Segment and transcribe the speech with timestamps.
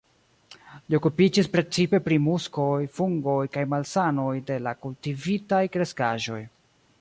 [0.93, 6.43] Li okupiĝis precipe pri muskoj, fungoj kaj malsanoj de la kultivitaj kreskaĵoj.